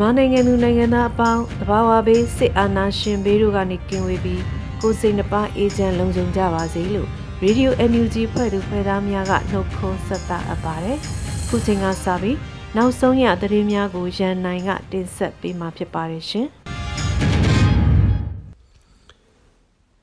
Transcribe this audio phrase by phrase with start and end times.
[0.00, 4.42] မြန်မာနိုင်ငံသူနိုင်ငံသားအပေါင်းတဘာဝဘေးစစ်အာဏာရှင်ဘေးတို့ကနေကင်းဝေးပြီး
[4.82, 7.08] ကိုယ်စိတ်နှပါအေဂျင့်လုံခြုံကြပါစေလို့
[7.44, 10.98] Radio NUG ဖွဲ့သူဖွဲ့သားများကနှုတ်ခွန်းဆက်တာအပ်ပါတယ်။
[11.48, 12.36] ခုချိန်ကစပြီး
[12.76, 16.46] နောက်ဆုံးရသတင်းများကိုရန်နိုင်ကတင်ဆက်ပေးမှာဖြစ်ပါတယ်ရှင်။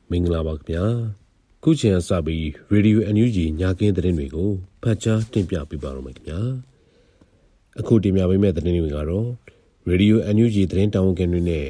[0.09, 0.83] မင်္ဂလာပါခင်ဗျာ။
[1.63, 4.49] ခုချိန်ကစပြီး Radio NUG ညကင်းသတင်းတွေကို
[4.83, 6.39] ဖတ်ကြားတင်ပြပေးပါရမယ်ခင်ဗျာ။
[7.79, 9.29] အခုတင်ပြပေးမယ့်သတင်းတွေကတော့
[9.89, 11.67] ရေဒီယို NUG သတင်းတာဝန်ခံတွေနဲ့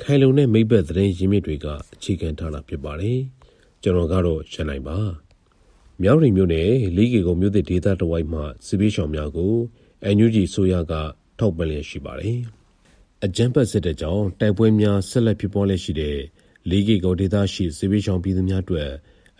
[0.00, 3.18] ခိုင်လုံတဲ့မိဘသတင်းရင်းမြစ်တွေကအခြေခံထားတာဖြစ်ပါတယ်။
[3.82, 4.98] ကျွန်တော်ကတော့ရှန်နိုင်ပါ။
[6.02, 9.54] မြောက်ရီမြို့နယ်လေးကေကုံမြို့သစ်ဒေသတဝိုက်မှစစ်ပေးရှောင်များကို
[10.14, 10.92] NUG ဆိုရက
[11.38, 12.38] ထောက်ပံ့လျက်ရှိပါတယ်။
[13.24, 16.18] အကြမ်းဖက်စစ်တဲ့ကြောင့်တိုက်ပွဲများဆက်လက်ဖြစ်ပွားလျက်ရှိတဲ့
[16.70, 18.90] လေးကေကုံဒေသရှိစစ်ပေးရှောင်ပြည်သူများအတွက်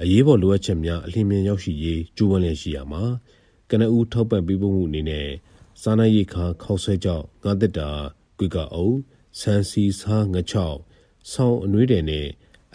[0.01, 3.03] အရေးပေါ်လိုအပ်ချက်များအလင်းမြန်ရောက်ရှိရေးကြိုးပမ်းလျက်ရှိရမှာ
[3.71, 5.29] ကနဦးထောက်ပံ့ပေးဖို့မှုအနေနဲ့
[5.81, 7.91] စားနပ်ရိက္ခာခောက်ဆွဲကြောက်ငါးသက်တာ
[8.43, 8.97] ကွေကအုပ်
[9.41, 10.79] ဆန်စီဆားငချောက်
[11.33, 12.27] ဆောင်းအနှွေးတယ်နဲ့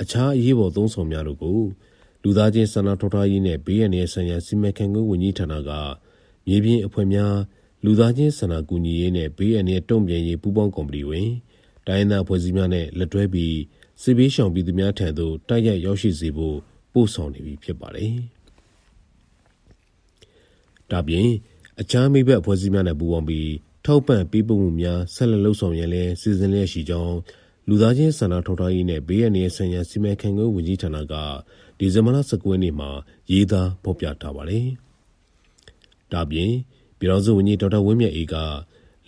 [0.02, 1.60] အခြားအရေးပေါ်သုံးဆောင်များတို့ကို
[2.24, 5.72] လူသားချင်းစာနာထောက်ထားရေးနဲ့ဘေးရန်ရဲ့ဆိုင်ရာစီမံခန့်ခွဲဝန်ကြီးဌာနက
[6.48, 7.36] မြေပြင်အဖွဲ့များ
[7.84, 11.30] လူသားချင်းစာနာကူညီရေးနဲ့ဘေးရန်ရဲ့တုံ့ပြန်ရေးပူးပေါင်းကော်မတီဝင်
[11.88, 13.56] တိုင်းဒေသဖွဲ့စည်းများနဲ့လက်တွဲပြီး
[14.02, 16.58] စစ်ဘေးရှောင်ပြည်သူများထံသို့တိုက်ရိုက်ရောက်ရှိစေဖို့
[16.94, 18.14] ပို့ဆောင်နေပြီဖြစ်ပါတယ်။
[20.92, 21.28] ဒါပြင်
[21.80, 23.50] အခြားမိဘအဖွဲ့အစည်းများနဲ့ပူးပေါင်းပြီး
[23.90, 27.16] ထောက်ပံ့ပေးပို့မှုများဆက်လက်လုပ်ဆောင်ရန်လည်းစီစဉ်လျက်ရှိကြောင်း
[27.68, 31.14] လူသားချင်းစာနာထောက်ထားရေးနဲ့ဘေးရန်ရေးဆိုင်ရာစီမံခန့်ခွဲဝန်ကြီးဌာနက
[31.78, 32.90] ဒီဇင်ဘာလ19ရက်နေ့မှာ
[33.32, 34.66] ရေးသားဖော်ပြထားပါတယ်။
[36.12, 36.52] ဒါပြင်
[36.98, 38.36] ပြည်တော်စုဝန်ကြီးဒေါက်တာဝင်းမြတ်အေးက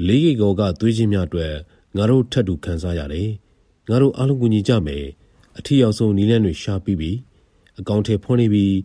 [0.08, 1.54] လေးရီကောကသွေးချင်းများအတွက်
[1.98, 3.30] ငါတို့ထပ်တူခံစားရတယ်။
[3.90, 5.06] ငါတို့အားလုံးကူညီကြမယ်။
[5.58, 7.12] အထီရောက်ဆုံးနီးလန်းတွေရှားပြီးပြီ။
[7.80, 8.76] အကောင့်ထဲဖွင့်နေပြီး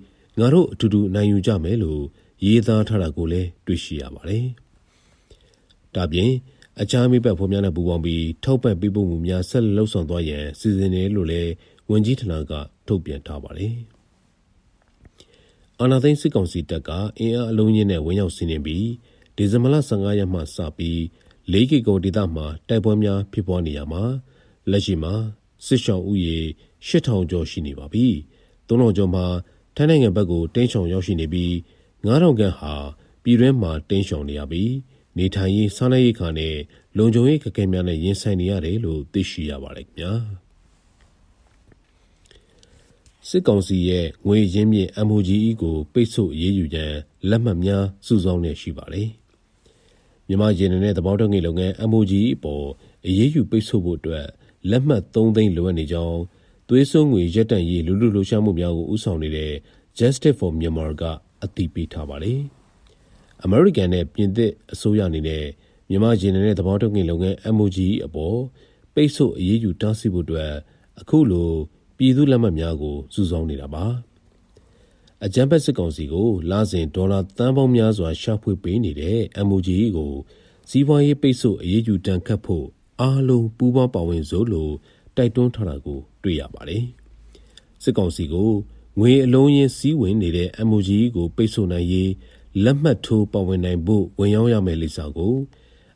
[0.41, 2.03] ငါတို့အတူတူနိုင်ယူကြမယ်လို့
[2.44, 4.47] ရေးသားထားတာကိုလည်းတွေ့ရှိရပါတယ်။
[5.97, 6.31] ဒါပြင်
[6.81, 11.50] အခြားမိဘဖော်များနဲ့ပူးပေါင်းပြီးထောက်ပံ့ပေးဖို့မှုများဆက်လက်လှုပ်ဆောင်သွားရန်စီစဉ်တယ်လို့လည်း
[11.91, 12.53] ဝန်ကြီးဌာနက
[12.87, 13.75] ထုတ်ပြန်ထားပါတယ်။
[15.81, 18.87] အာနာသိန်းစစ်ကောင်စီတပ်ကအင်အားအလုံးကြီးနဲ့ဝင်ရောက်စီးနင်းပြီး
[19.37, 20.99] ဒီဇင်ဘာလ15ရက်မှစပြီး
[21.53, 24.03] ၄ကီကိုဒေသမှာတိုက်ပွဲများဖြစ်ပွားနေရမှာ
[24.71, 25.15] လက်ရှိမှာ
[25.66, 26.38] စစ်ရှောင်းဥယေ
[26.87, 28.06] 8000ကျော်ရှိနေပါပြီ။
[28.69, 29.27] သုံးလုံးကျော်မှာ
[29.77, 31.53] ထိုင်းနိုင်ငံဘက်ကိုတင်းရှောင်ရောက်ရှိနေပြီး
[32.04, 32.75] 9000ခန့်ဟာ
[33.22, 34.71] ပြည်တွင်းမှာတင်းရှောင်နေရပြီး
[35.19, 36.55] နေထိုင်ရေးစားနပ်ရိက္ခာနဲ့
[36.97, 40.13] လုံခြုံရေးခက်ခဲများနဲ့ရင်ဆိုင်နေရတယ်လို့သိရှိရပါတယ်ခင်ဗျာ
[43.29, 46.95] စစ်ကောင်စီရဲ့ငွေရင်းမြစ် MOGE ကိုပိတ်ဆို့အရေးယူရန်
[47.31, 49.09] လက်မှတ်များစုဆောင်းနေရှိပါတယ်
[50.29, 52.67] မြန်မာရင်းနဲ့သဘောတူငွေလုပ်ငန်း MOGE အပေါ်
[53.07, 54.27] အရေးယူပိတ်ဆို့ဖို့အတွက်
[54.71, 56.21] လက်မှတ်3သိန်းလိုအပ်နေကြောင်း
[56.69, 59.53] သွေးစွန်းငွေရက်တန့်ရေးလူလူလှူရှားမှုများကိုဥဆောင်နေတဲ့
[59.99, 61.03] Justice for Myanmar က
[61.43, 62.41] အတည်ပြုထားပါတယ်။
[63.44, 65.44] အမေရိကန်နဲ့ပြင်သစ်အစိုးရအနေနဲ့
[65.88, 68.38] မြန်မာရေနံနဲ့သဘောတူငွေလုပ်ငန်း MOGE အပေါ်
[68.94, 70.53] ပိတ်ဆို့အရေးယူတားဆီးဖို့အတွက်
[71.00, 71.50] အခုလို
[71.97, 73.84] ပြည်သူလက်မှတ်များကိုစုဆောင်းနေတာပါ
[75.25, 80.13] အကြံဖက်စစ်ကောင်စီကိုလာစဉ်ဒေါ်လာတန်ပေါင်းများစွာရှာဖွေပေးနေတဲ့ MOGE ကို
[80.71, 82.66] စီးပွားရေးပိတ်ဆို့အရေးယူတန်ခတ်ဖို့
[83.01, 84.72] အားလုံးပူးပေါင်းပါဝင်စို့လို့
[85.16, 86.84] တိုက်တွန်းထားတာကို တွေ့ရပါတယ်
[87.83, 88.51] စစ်ကောင်စီကို
[88.98, 92.10] ငွေအလုံးရင်းစည်းဝင်နေတဲ့ MOGE ကိုပိတ်ဆို့နိုင်ရေး
[92.62, 95.34] လက်မှတ်ထိုးပါဝင်နိုင်ဖို့ဝင်ရောက်ရမယ့်လိပ်စာကို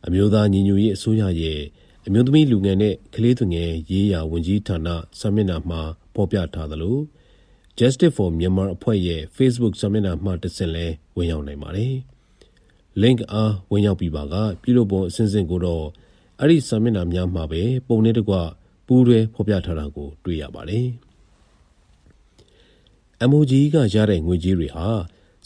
[0.07, 1.61] အမျိုးသားညီညွတ်ရေးအစိုးရရဲ့
[2.07, 4.89] အမျိုးသမီးလူငယ်နဲ့ကလေးသူငယ်ရေးရာဝန်ကြီးဌာန
[5.19, 5.81] စာမျက်နှာမှာ
[6.15, 6.97] ဖော်ပြထားသလို
[7.79, 11.95] Justice for Myanmar အဖွဲ့ရဲ့ Facebook စာမျက်နှာမှာတဆင့်လဲဝင်ရောက်နိုင်ပါတယ်။
[13.03, 15.87] link အားဝင်ရောက်ပြီးပါကပြုလုပ်ပုံအစဉ်စဉ်ကိုတော့
[16.41, 18.35] အဲ့ဒီစာမျက်နှာများမှာပဲပုံနဲ့တကွ
[18.87, 20.87] ပူးတွဲဖော်ပြထားတာကိုတွေ့ရပါတယ်။
[23.31, 24.87] MOG ကရတဲ့ငွေကြေးတွေဟာ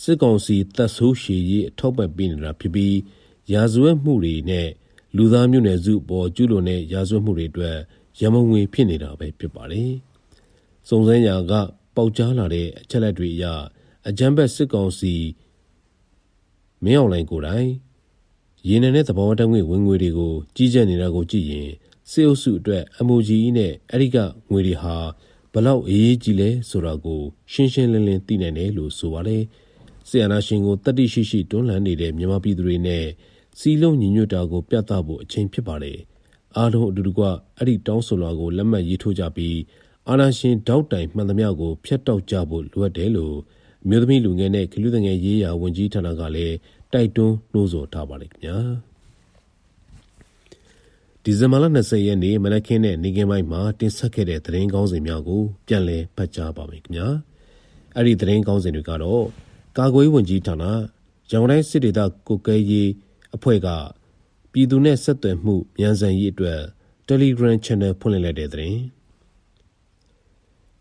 [0.02, 2.96] စစ်ကောင်စီတပ်ဆိုးရှည်ရေးအထောက်ပံ့ပေးနေတာဖြစ်ပြီး
[3.52, 4.68] ရာဇဝတ်မှုတွေနဲ့
[5.16, 7.76] လူသားမျိုးနွယ်စုပေါ်ကျူးလွန်တဲ့ရာဇဝတ်မှုတွေအတွက်
[8.20, 9.90] ရမုံငွေဖြစ်နေတာပဲဖြစ်ပါတယ်။
[10.88, 11.52] စုံစမ်းရာက
[11.96, 13.44] ပေါက်ကြားလာတဲ့အချက်လက်တွေအရ
[14.08, 15.14] အကြမ်းဖက်စစ်ကောင်စီ
[16.84, 17.68] မင်းအောင်လိုင်ကိုယ်တိုင်
[18.68, 21.70] ရေနံနဲ့သဘောတငွေဝင်ငွေတွေကိုကြီးကြပ်နေတာကိုကြည့်ရင်
[22.10, 24.16] စေအုပ်စုအတွက် MOGE နဲ့အဲ့ဒီက
[24.50, 24.96] ငွေတွေဟာ
[25.52, 27.20] ဘလောက်အရေးကြီးလဲဆိုတာကို
[27.52, 29.44] ရှင်းရှင်းလင်းလင်းသိနိုင်တယ်လို့ဆိုပါတယ်။
[30.12, 33.04] ဆီယနာရှင်ကိုတတိရှိရှိတွန်းလှန်နေတဲ့မြန်မာပြည်သူတွေနဲ့
[33.58, 35.98] စီလုံးညီညွတ်တာကိုပြသဖို့အချိန်ဖြစ်ပါတယ်။
[36.56, 37.24] အားလုံးအတူတကွ
[37.58, 39.58] အဲ့ဒီတောင်းဆိုလာကိုလက်မှတ်ရေးထိုးကြပြီး
[40.08, 43.36] အာနာရှင်တောက်တိုင်မှန်သမျှကိုဖျက်တောက်ကြဖို့လိုအပ်တယ်လို့
[43.88, 46.56] မြို့သမီးလူငယ်နဲ့ကလူငယ်ရေးရာဝန်ကြီးဌာနကလည်း
[46.92, 48.58] တိုက်တွန်းနှိုးဆော်ထားပါတယ်ခင်ဗျာ
[51.22, 57.08] ဒီဇင်ဘာလ20ရက်နေ့မနက်ခင်းနဲ့နေကင်းပိုင်းမှာတင်ဆက်ခဲ့တဲ့သတင်းကောင်းစင်များကိုပြန်လည်ဖတ်ကြားပါမယ်ခင်ဗျာ
[57.94, 59.24] အဲ့ဒီသတင်းကောင်းစင်တွေကတော့
[59.78, 60.64] ကာကွယ်ဝန်ကြီးဌာန
[61.30, 62.90] ရန်ကုန်တိုင်းစစ်ဒေသကုကဲရေး
[63.34, 63.68] အဖွဲ့က
[64.52, 66.60] ပြည်သူနဲ့ဆက်သွယ်မှုမြန်ဆန်ရေးအတွက်
[67.08, 68.80] Telegram Channel ဖွင့်လှစ်လိုက်တဲ့သတင်း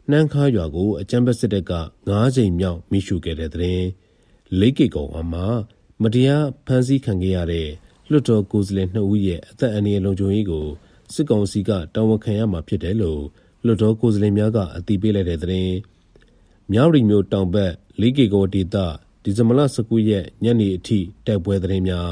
[0.09, 1.73] နှမ်းခါရွာကိုအကြမ်းဖက်စစ်တပ်က
[2.09, 3.85] 9ချိန်မြောက်မိရှုခဲ့တဲ့သတင်း
[4.59, 5.45] လိတ်ကေကောင်အမှာ
[6.01, 7.69] မတရားဖမ်းဆီးခံခဲ့ရတဲ့
[8.09, 10.67] လွှတ်တော်ကိုယ်စားလှယ်နှစ်ဦးရဲ့အသက်အန္တရာယ်လုံခြုံရေးကို
[11.13, 13.21] စစ်ကောင်စီကတာဝန်ခံရမှာဖြစ်တယ်လို့
[13.65, 15.75] လွှတ်တော်ကိုယ်စားလှယ်များကအတည်ပြုလိုက်တဲ့သတင်း
[16.71, 18.75] မြောက်ရီမျိုးတောင်ဘက် လေးကေကောဒေသ
[19.23, 22.11] ဒီဇင်ဘာလ19ရက်ညနေအထိတိုက်ပွဲသတင်းများ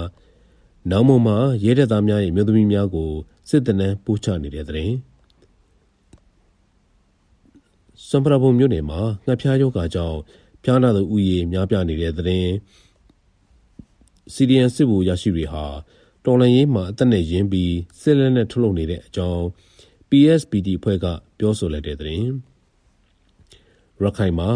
[0.91, 3.11] နောက်မှမှာရဲတပ်သားများရဲ့မြို့သမီးများကို
[3.49, 4.95] စစ်တနန်းပို့ချနေတဲ့သတင်း
[8.09, 10.19] စံပရာဘုံမြို့နယ်မှာငှက်ဖျားယောဂါကြောင့်
[10.63, 12.51] ဖျားနာသူဥယေများပြနေတဲ့သတင်း
[14.33, 15.65] စီဒီအန်စစ်ဗိုလ်ရရှိတွေဟာ
[16.25, 19.43] တော်လန်ရေးမှာအသက်နဲ့ရင်းပြီးစစ်လက်နဲ့ထုတ်လုပ်နေတဲ့အကြောင်း
[20.09, 21.05] PSPD အဖွဲ့က
[21.37, 22.29] ပြောဆိုလိုက်တဲ့သတင်း
[24.01, 24.49] ရခိုင်မှာ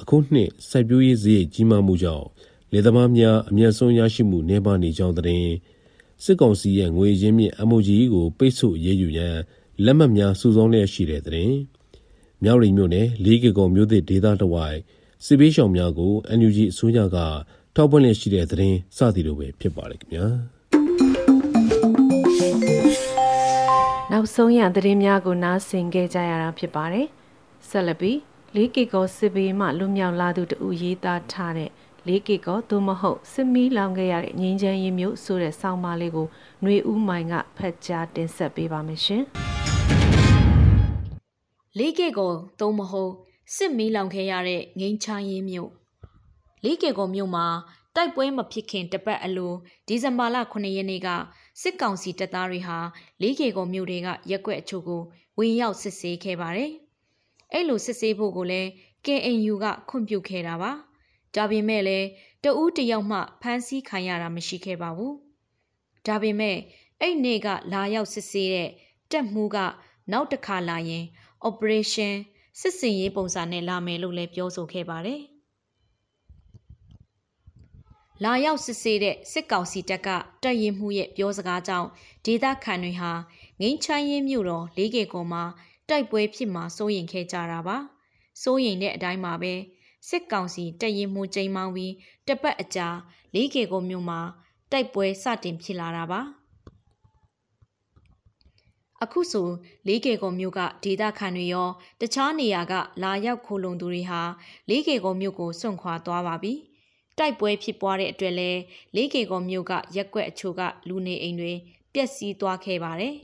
[0.00, 2.26] အခုနှစ်စိုက်ပျိုးရေးဈေးကြီးမားမှုကြောင့်
[2.72, 5.52] လေသမားများအမျက်ဆုံးရရှိမှုနှဲပါနေကြောင်းသတင်း
[6.24, 9.36] စစ်ကောင်စီရဲ့ငွေရင်းမြစ် MOGE ကိုပိတ်ဆို့ရေးယူရန်
[9.84, 11.56] လက်မှတ်များစုဆောင်းလျက်ရှိတဲ့သတင်း
[12.42, 14.78] မြောက်ရီမြို့နယ်လေးကေကောမြို့သစ်ဒေသတဝိုင်
[15.24, 17.16] စစ်ပေးရှောင်များကို NUG အစိုးရက
[17.74, 20.26] ထောက်ပွင့်လျက်ရှိတဲ့သတင်းစသည်လိုပဲဖြစ်ပါတယ်ခင်ဗျာ
[24.12, 27.06] နောက်ဆုံးရသတင်းများကိုနားဆင်ကြကြရတာဖြစ်ပါတယ်
[27.68, 28.18] ဆက်လက်ပြီး
[28.58, 31.70] လေးကီကောစစ်ဘေးမှလွမြောက်လာသူတူရေးသားထားတဲ့
[32.06, 36.26] လေးကီကောသို့မဟုတ်စစ်မီးလောင်ခဲ့ရတဲ့ငင်းချမ်းရင်မျိုးဆိုတဲ့ဆောင်းပါးလေးကို
[36.62, 39.22] ຫນွေဦးမိုင်ကဖတ်ကြားတင်ဆက်ပေးပါမယ်ရှင်
[41.78, 43.12] လေးကီကောသို့မဟုတ်
[43.54, 45.70] စစ်မီးလောင်ခဲ့ရတဲ့ငင်းချမ်းရင်မျိုး
[46.64, 47.46] လေးကေကုံမြို့မှာ
[47.96, 49.52] တိုက်ပွဲမဖြစ်ခင်တပတ်အလို
[49.86, 51.08] ဒီဇင်ဘာလ9ရက်နေ့က
[51.60, 52.78] စစ်ကောင်စီတပ်သားတွေဟာ
[53.20, 55.02] လေးကေကုံမြို့တွေကရက်ွက်အချို့ကို
[55.38, 56.72] ဝင်ရောက်စစ်ဆေးခဲ့ပါတယ်။
[57.54, 58.68] အဲ့လိုစစ်ဆေးဖို့ကိုလည်း
[59.06, 60.72] KNU ကခွင့်ပြုခဲ့တာပါ။
[61.34, 62.06] ဒါပေမဲ့လည်း
[62.44, 65.12] တဦးတယောက်မှဖမ်းဆီးခံရတာမရှိခဲ့ပါဘူး။
[66.06, 66.56] ဒါပေမဲ့
[67.00, 68.70] အဲ့နေ့ကလာရောက်စစ်ဆေးတဲ့
[69.10, 69.56] တက်မှုက
[70.12, 71.04] နောက်တစ်ခါလာရင်
[71.48, 72.12] operation
[72.60, 75.20] စစ်စင်ရေးပုံစံနဲ့လာမယ်လို့လည်းပြောဆိုခဲ့ပါတယ်။
[78.24, 80.08] လာရောက်စစ်ဆေးတဲ့စစ်ကောင်စီတပ်က
[80.42, 81.88] တပ်ရင်မှုရဲ့ပြောစကားကြောင့်
[82.24, 83.12] ဒေသခံတွေဟာ
[83.60, 85.44] ငိမ့်ချမ်းရင်မြို့တော်လေးကေကုံမှာ
[85.88, 87.76] တိုက်ပွဲဖြစ်မှာစိုးရင်ခဲ့ကြတာပါ
[88.42, 89.54] စိုးရင်တဲ့အတိုင်းမှာပဲ
[90.08, 91.92] စစ်ကောင်စီတပ်ရင်မှုချိန်မောင်းပြီး
[92.26, 92.88] တပတ်အကြာ
[93.34, 94.20] လေးကေကုံမြို့မှာ
[94.72, 96.20] တိုက်ပွဲစတင်ဖြစ်လာတာပါ
[99.02, 99.48] အခုဆို
[99.86, 101.68] လေးကေကုံမြို့ကဒေသခံတွေရော
[102.00, 104.22] တခြားနေရာကလာရောက်ခိုလုံသူတွေဟာ
[104.68, 106.54] လေးကေကုံမြို့ကိုစွန့်ခွာသွားပါပြီ။
[107.18, 108.50] တိုက်ပွဲဖြစ်ပွားတဲ့အတွက်လဲ
[108.96, 111.52] လေးကေကောမြို့ကရက်ွက်အချို့ကလူနေအိမ်တွေ
[111.92, 113.14] ပျက်စီးသွားခဲ့ပါတယ်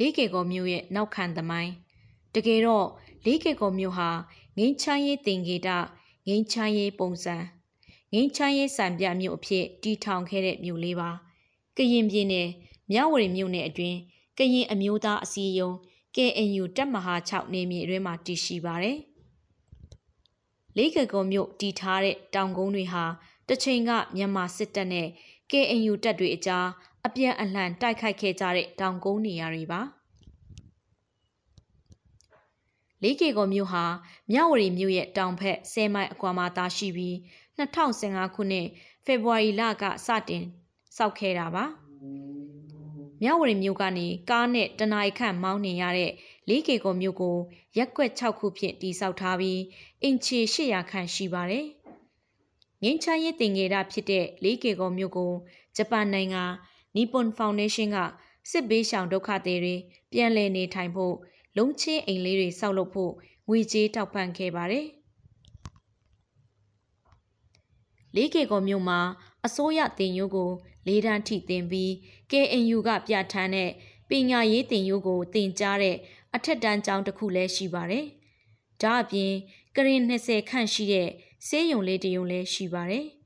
[0.00, 1.72] လေးကေကောမြို့ရဲ့နောက်ခံသမိုင်း
[2.34, 2.86] တကယ်တော့
[3.24, 4.08] လေးကေကောမြို့ဟာ
[4.58, 5.68] ငင်းချမ်းရေးတင်ကေတ
[6.26, 7.36] ငင်းချမ်းရေးပုံစံ
[8.12, 11.10] ငင်းချမ်းရေးစံပြမြို့အဖြစ်တည်ထောင်ခဲ့တဲ့မြို့လေးပါ
[11.76, 12.48] ကရင်ပြည်နယ်
[12.90, 13.98] မြဝတီမြို့နယ်အတွင်း
[14.38, 15.76] ကရင်အမျိုးသားအစည်းအရုံး
[16.16, 18.98] KNU တပ်မဟာ6နေမြေအတွင်းမှာတည်ရှိပါတယ်
[20.76, 23.04] လေးကကုံမြို့တည်ထားတဲ့တောင်ကုန်းတွေဟာ
[23.48, 25.08] တချိန်ကမြန်မာစစ်တပ်နဲ့
[25.50, 26.66] KNU တပ်တွေအကြား
[27.06, 29.80] အပြန်အလှန်တိုက်ခိုက်ခဲ့ကြတဲ့တောင်ကုန်းနေရာတွေပါ
[33.02, 33.84] လေးကေကုံမြို့ဟာ
[34.30, 37.14] မြဝတီမြို့ရဲ့တောင်ဘက်10မိုင်အကွာမှာတာရှိပြီး
[37.58, 38.66] 2015ခုနှစ်
[39.04, 40.44] ဖေဖော်ဝါရီလကစတင်
[40.96, 41.64] စောက်ခဲ့တာပါ
[43.22, 46.12] မြဝတီမြို့ကနေကားနဲ့တန ਾਈ ခန့်မောင်းနေရတဲ့
[46.48, 47.36] လေးကေကုံမြို့ကို
[47.76, 49.60] ရက်ွက်6ခုဖြင့်တိစောက်ထားပြီး
[50.02, 51.66] အင်ချီ800ခန့်ရှိပါတယ်။
[52.82, 55.32] ငင်းချမ်းရေးတင်ငယ်တာဖြစ်တဲ့လေးကေကုံမြို့ကို
[55.76, 56.44] ဂျပန်နိုင်ငံ
[56.96, 57.98] နီပွန်ဖောင်ဒေးရှင်းက
[58.50, 59.74] စစ်ဘေးရှောင်ဒုက္ခသည်တွေ
[60.12, 61.14] ပြန်လည်နေထိုင်ဖို့
[61.56, 63.12] လုံချင်းအိမ်လေးတွေဆောက်လုပ်ဖို့
[63.48, 64.86] ငွေကြေးထောက်ပံ့ခဲ့ပါတယ်။
[68.14, 69.00] လေးကေကောမြို့မှာ
[69.46, 70.50] အစိုးရတင်ယိုးကို
[70.86, 71.90] လေးတန်းထိတင်ပြီး
[72.30, 73.70] KNU ကပြဋ္ဌာန်းတဲ့
[74.08, 75.96] ပညာရေးတင်ယိုးကိုတင်ကြားတဲ့
[76.34, 78.04] အထက်တန်းကျောင်းတစ်ခုလည်းရှိပါတယ်။
[78.82, 79.32] ဒါအပြင်
[79.76, 81.08] ကရင်20ခန့်ရှိတဲ့
[81.46, 83.06] ဆေးရုံလေးတရုံလည်းရှိပါတယ်။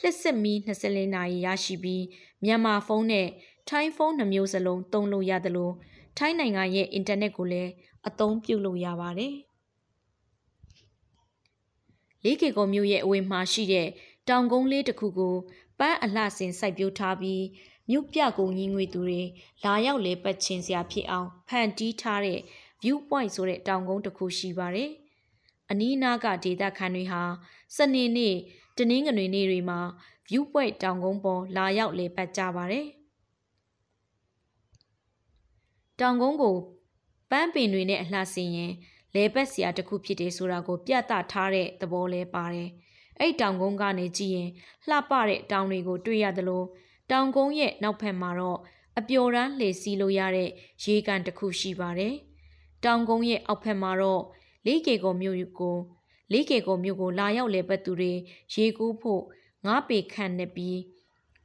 [0.00, 2.04] လှစ်စစ်မီ24နာရီရရှိပြီး
[2.44, 3.28] မြန်မာဖုန်းနဲ့
[3.68, 5.74] ထိုင်းဖုန်းနှမျိုးစလုံးသုံးလို့ရတယ်လို့
[6.18, 7.70] ထိုင်းနိုင်ငံရဲ့အင်တာနက်ကိုလည်း
[8.08, 9.34] အသုံးပြုလို့ရပါတယ်။
[12.22, 13.88] လေးကေကောမြို့ရဲ့အဝေးမှာရှိတဲ့
[14.28, 15.36] တောင်ကုန်းလေးတစ်ခုကို
[15.78, 17.42] ပန်းအလှဆင်စိုက်ပျိုးထားပြီး
[17.90, 19.20] မြို့ပြကုန်းကြီးငွေသူတွေ
[19.64, 22.40] လာရောက်လေပတ်ချင်းစရာဖြစ်အောင်ဖန်တီးထားတဲ့
[22.82, 24.90] view point ဆိုတဲ့တောင်ကုန်းတစ်ခုရှိပါတယ်။
[25.70, 27.22] အနီးနားကဒေသခံတွေဟာ
[27.76, 28.36] စနေနေ့
[28.78, 29.78] တနင်္ဂနွေနေ့တွေမှာ
[30.28, 32.86] view point တောင်ကုန်းပေါ်လာရောက်လေပတ်ကြပါတယ်။
[36.00, 36.56] တောင်ကုန်းကို
[37.30, 38.72] ပန်းပင်တွေနဲ့အလှဆင်ရင်
[39.14, 42.70] လေပတ်စရာတစ်ခုဖြစ်တယ်ဆိုတာကို ပြသထားတဲ့သဘောလဲပါတယ်။
[43.20, 44.50] အဲ့တောင်ကုန်းကနေကြည့်ရင်
[44.88, 46.64] လှပတဲ့တောင်တွေကို တွေ့ရသလို
[47.10, 48.58] တောင်ကုန်းရဲ့နောက်ဖက်မှာတော့
[48.98, 50.50] အပျော်ရမ်းလှေစီးလို့ရတဲ့
[50.84, 52.14] ရေကန်တစ်ခုရှိပါတယ်။
[52.84, 54.22] တောင်ကုန်းရဲ့အောက်ဖက်မှာတော့
[54.66, 55.76] လေးကေကိုမြို့ကို
[56.32, 58.12] လေးကေကိုမြို့ကိုလာရောက်လေပတ်သူတွေ
[58.54, 59.22] ရေကူးဖို့
[59.66, 60.78] ငါးပေခန့်နဲ့ပြီး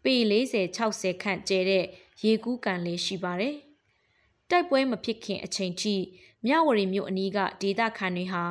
[0.03, 1.85] ပေ40 60ခန့်ကျဲတဲ့
[2.23, 3.55] ရေကူးကန်လေးရှိပါတယ်။
[4.49, 5.95] တိုက်ပွဲမဖြစ်ခင်အချိန်ထိ
[6.45, 8.43] မြဝရီမြို့အနီးကဒေသခံတွေဟာ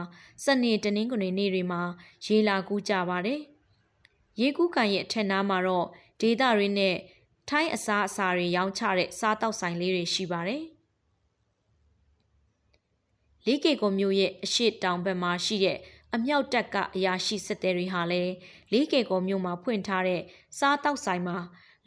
[0.45, 1.83] စနေတနင်္ဂနွေနေ့တွေမှာ
[2.27, 3.41] ရေလာကူးကြပါတယ်။
[4.41, 5.87] ရေကူးကန်ရဲ့အထက်နားမှာတော့
[6.21, 6.97] ဒေသတွေနဲ့
[7.49, 10.63] ထိုင်းအစားအစာတွေရောင်းချတဲ့စားတောက်ဆိုင်လေးတွေရှိပါတယ်။
[13.47, 15.79] လေးကေကိုမြို့ရဲ့အရှိတောင်ဘက်မှာရှိတဲ့
[16.15, 18.33] အမြောက်တက်ကအရာရှိစစ်သည်တွေဟာလည်း
[18.73, 20.23] လေးကေကိုမြို့မှာဖွင့်ထားတဲ့
[20.59, 21.37] စားတောက်ဆိုင်မှာ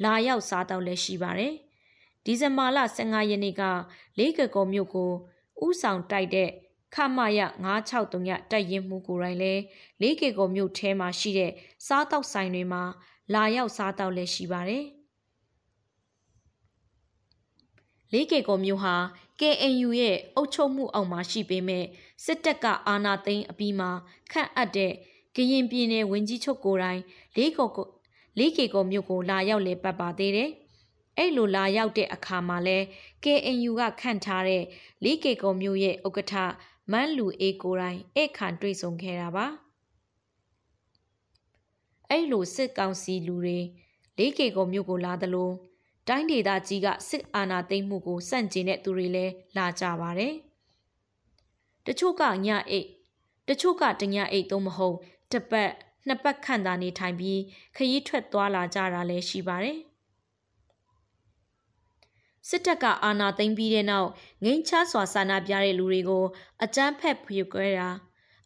[0.04, 1.54] လာရောက်စားတောက်လည်းရှိပါတယ်။
[2.26, 3.64] ဒီဇင်ဘာလ15ရက်နေ့က
[4.18, 5.12] လေးကေကိုမြို့ကို
[5.66, 6.50] ဥဆောင်တိုက်တဲ့
[6.96, 7.40] ခမရ
[7.96, 9.54] 963တိုက်ရင်မှုကိုယ်တိုင်လဲ
[10.02, 11.52] လေးကေကိုမြို့ထဲမှာရှိတဲ့
[11.88, 12.84] စားတောက်ဆိုင်တွေမှာ
[13.34, 14.86] လာရောက်စားတောက်လည်းရှိပါတယ်
[18.12, 18.96] လေးကေကိုမြို့ဟာ
[19.40, 21.86] KNU ရဲ့အုပ်ချုပ်မှုအောက်မှာရှိပေမဲ့
[22.26, 23.90] စစ်တပ်ကအာဏာသိမ်းအပြီးမှာ
[24.32, 24.94] ခန့်အပ်တဲ့
[25.36, 27.02] ကရင်ပြည်နယ်ဝင်ကြီးချုပ်ကိုယ်တိုင်
[27.36, 27.70] လေးကို
[28.38, 30.52] လေးကေကိုမြို့ကိုလာရောက်လေပတ်ပါသေးတယ်
[31.18, 32.78] အဲ့လိုလာရောက်တဲ့အခါမှာလဲ
[33.24, 34.64] KNU ကခန့်ထားတဲ့
[35.04, 36.34] လီကေကုံမျိုးရဲ့ဥက္ကဋ္ဌ
[36.92, 39.46] မန်းလူအေးကိုတိုင်းဧခန့်တွေ့ဆုံခဲ့တာပါ
[42.10, 43.60] အဲ့လိုစစ်ကောင်စီလူတွေ
[44.18, 45.50] လေးကေကုံမျိုးကိုလာသလို
[46.08, 50.34] တိုင်းဒေသကြီးကစစ်အာဏာသိမ်းမှုကိုစန့်ကျင်တဲ့သူတွေလည်းလာကြပါတယ်
[51.86, 52.88] တချို့ကညအိတ်
[53.48, 54.98] တချို့ကတညအိတ်သုံးမဟုတ်
[55.32, 55.72] တပတ်
[56.08, 57.40] နှစ်ပတ်ခန့်သာနေထိုင်ပြီး
[57.76, 59.80] ခရီးထွက်သွားလာကြတာလည်းရှိပါတယ်
[62.50, 64.10] စစ်တပ်ကအာဏာသိမ်းပြီးတဲ့နောက်
[64.44, 66.26] ငိမ့်ချစွာဆန္ဒပြတဲ့လူတွေကို
[66.64, 67.90] အကြမ်းဖက်ဖြိုခွဲတာ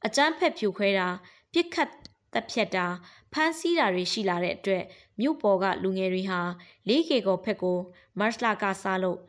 [0.06, 1.08] အကြမ်းဖက်ဖြိုခွဲတာ
[1.54, 1.90] ပြစ်ခတ်
[2.34, 2.86] တပ်ဖြတ်တာ
[3.34, 4.84] ဖမ်းဆီးတာတွေရှိလာတဲ့အတွက်
[5.20, 6.40] မြို့ပေါ်ကလူငယ်တွေဟာ
[6.88, 7.78] လေးကေကောဖက်ကို
[8.20, 9.20] မတ်လာကစားလို့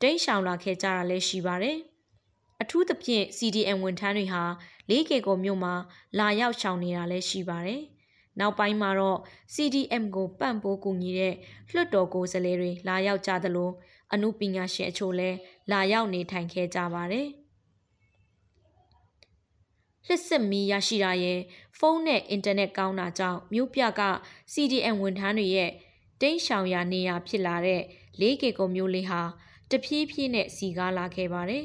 [0.00, 1.78] တိတ်ရှောင်လာခဲ့ကြတာလည်းရှိပါတယ်။
[2.62, 4.42] အထူးသဖြင့် CDM ဝန်ထမ်းတွေဟာ
[4.90, 5.74] လေးကေကောမြို့မှာ
[6.18, 7.82] လာရောက်ရှောင်နေတာလည်းရှိပါတယ်။
[8.40, 9.18] နောက်ပိုင်းမှာတော့
[9.54, 11.34] CDM ကိုပံ့ပိုးကူညီတဲ့
[11.72, 13.70] လွှတ်တော်ကိုယ်စားလှယ်တွေလာရောက်ကြသလို
[14.12, 15.36] အမှုပညာရှင်အချို့လည်း
[15.72, 17.28] လာရောက်နေထိုင်ခဲ့ကြပါတယ်။
[20.08, 21.40] လစ်စစ်မီရရှိတာရဲ့
[21.78, 24.02] ဖုန်းနဲ့အင်တာနက်ကောင်းတာကြောင့်မြို့ပြက
[24.52, 25.70] CDN ဝန်ထမ်းတွေရဲ့
[26.20, 27.82] တိန့်ရှောင်ရာနေရာဖြစ်လာတဲ့
[28.20, 29.22] လေးကေကုံမျိုးလေးဟာ
[29.70, 31.64] တဖြည်းဖြည်းနဲ့စီကားလာခဲ့ပါတယ်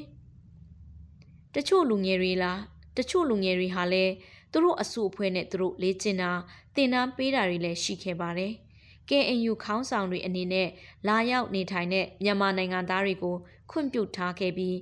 [1.56, 2.60] ။တချို့လူငယ်တွေလား
[2.98, 4.14] တချို့လူငယ်တွေဟာလည်း
[4.52, 6.32] သူတို့အစုအဖွဲ့နဲ့သူတို့လေ့ကျင့်တာ
[6.76, 8.54] တင်တန်းပေးတာတွေလည်းရှိခဲ့ပါတယ်။
[9.10, 10.70] KNU ခေါင်းဆောင်တွေအနေနဲ့
[11.08, 13.36] လာရောက်နေထိုင်တဲ့မြန်မာနိုင်ငံသားတွေကို
[13.72, 14.78] ခွင့်ပြုထားခဲ့ပြီး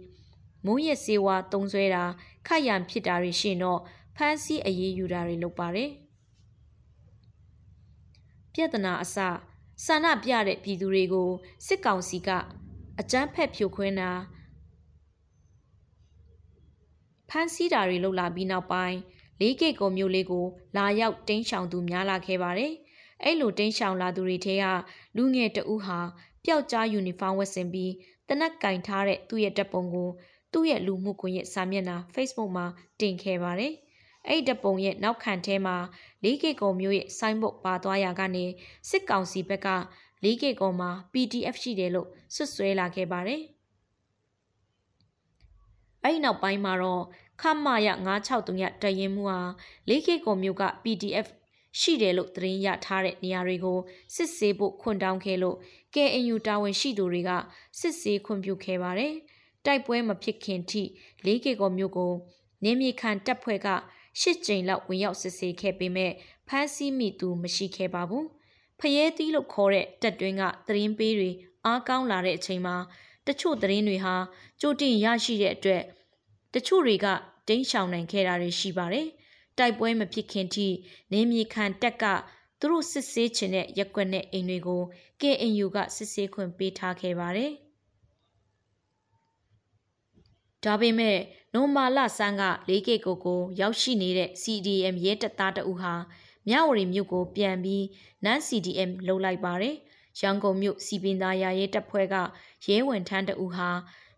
[0.66, 2.04] မုံရစေဝါတုံးဆွဲတာ
[2.48, 3.80] ခတ်ရန်ဖြစ်တာတွေရှိရင်တော့
[4.16, 5.90] ဖမ်းဆီးအရေးယူတာတွေလုပ်ပါတယ်။
[8.54, 9.18] ပြဿနာအစ
[9.86, 11.30] ဆန္ဒပြတဲ့ပြည်သူတွေကို
[11.66, 12.30] စစ်ကောင်စီက
[13.00, 14.12] အကြမ်းဖက်ဖြိုခွင်းတာ
[17.30, 18.98] ဖမ်းဆီးတာတွေလုပ်လာပြီးနောက်ပိုင်း
[19.40, 20.46] လေးကေကုံမျိုးလေးကို
[20.78, 22.74] လာရောက်တင်းရှောင်သူများလာခဲ့ပါတယ်။
[23.24, 24.66] အဲ့လိုတင်းရှောင်လာသူတွေထဲက
[25.16, 26.00] လူငယ်တဦးဟာ
[26.44, 27.92] ပျောက်ကြားယူနီဖောင်းဝတ်ဆင်ပြီး
[28.28, 30.10] တနက်ကင်ထားတဲ့သူ့ရဲ့တပ်ပုံကို
[30.52, 32.66] သူ့ရဲ့လူမှုကွန်ရက်စာမျက်နှာ Facebook မှာ
[33.00, 33.74] တင်ခဲ့ပါတယ်။
[34.28, 35.76] အဲ့တပ်ပုံရဲ့နောက်ခံထဲမှာ
[36.24, 38.46] လေးကေကုံမျိုးရဲ့ဆိုင်းဘုတ်ပါသွားရာကနေ
[38.90, 39.68] စစ်ကောင်စီဘက်က
[40.24, 43.42] လေးကေကုံမှာ PDF ရှိတယ်လို့ဆွဆွဲလာခဲ့ပါတယ်။
[46.04, 47.04] အဲ့နောက်ပိုင်းမှာတော့
[47.42, 47.88] ခမရ
[48.36, 49.40] 963တရင်မှုဟာ
[49.90, 51.28] လေးကေကုံမျိုးက PDF
[51.80, 53.80] ရှိတယ်လို့သတင်းရထားတဲ့နေရာတွေကို
[54.16, 55.58] စစ်ဆေးဖို့ခွင့်တောင်းခဲ့လို့
[55.94, 57.32] KNU တာဝန်ရှိသူတွေက
[57.80, 59.14] စစ်ဆေးခွင့်ပြုခဲ့ပါတယ်။
[59.68, 60.84] တိုက်ပွဲမဖြစ်ခင်ထိ
[61.26, 62.14] လေးကေကောမြို့ကို
[62.64, 63.68] နေမြေခံတပ်ဖွဲ့က
[64.20, 66.12] ရှစ်ကြိမ်လောက်ဝင်ရောက်စစ်ဆေးခဲ့ပေမဲ့
[66.48, 68.26] ဖမ်းဆီးမိသူမရှိခဲ့ပါဘူး။
[68.80, 71.32] ဖရဲသီးလို့ခေါ်တဲ့တပ်တွင်းကသတင်းပေးတွေ
[71.66, 72.76] အားကောင်းလာတဲ့အချိန်မှာ
[73.28, 74.16] တချို့သတင်းတွေဟာ
[74.62, 75.84] ကြိုတင်ရရှိတဲ့အတွက်
[76.54, 77.08] တချို့တွေက
[77.48, 79.08] တိန့်ရှောင်နိုင်ခဲ့တာတွေရှိပါတယ်။
[79.58, 80.68] တိုက်ပွဲမဖြစ်ခင်ထိ
[81.12, 82.04] နေမြေခံတက်က
[82.60, 84.82] သူတို့စစ်ဆေးခြင်းတဲ့ရက်ွက်တဲ့အိမ်တွေကို
[85.22, 87.54] KNU ကစစ်ဆေးခွင့်ပေးထားခဲ့ပါတယ်။
[90.66, 91.18] ဒါပေမဲ့
[91.54, 95.94] နိုမာလဆန်းက 4K ကိုကို ရောက်ရှိနေတဲ့ CDM ရဲတပ်သားတဦးဟာ
[96.48, 97.86] မြဝတီမြို့ကို ပြန်ပြီး
[98.24, 99.76] နန်း CDM လှုပ်လိုက်ပါတယ်။
[100.22, 102.16] ရန်ကုန်မြို့စီပင်သားရရဲတပ်ဖွဲ့က
[102.68, 103.70] ရဲဝန်ထမ်းတဦးဟာ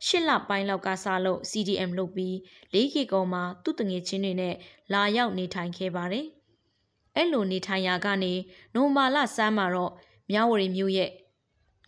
[0.05, 2.34] ရှစ်လပိုင်းလောက်ကစားလို့ CDM လုပ်ပြီး
[2.74, 4.55] 4K ကောမှာသူ့တငယ်ချင်းတွေနဲ့
[4.93, 6.25] လာရောက်နေထိုင်ခဲ့ပါတယ်။
[7.15, 8.34] အဲ့လိုနေထိုင်ရာကနေ
[8.75, 9.93] နိုမာလဆန်းမှာတော့
[10.31, 11.10] မြဝတီမြို့ရဲ့